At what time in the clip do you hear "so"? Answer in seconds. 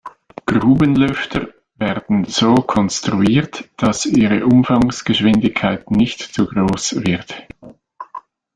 2.25-2.55